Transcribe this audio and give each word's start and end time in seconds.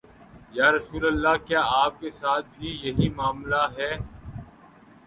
یا 0.53 0.67
رسول 0.71 1.05
اللہ، 1.07 1.35
کیا 1.47 1.61
آپ 1.83 1.99
کے 1.99 2.09
ساتھ 2.11 2.45
بھی 2.57 2.69
یہی 2.83 3.09
معا 3.09 3.31
ملہ 3.31 3.63
ہے؟ 3.77 3.91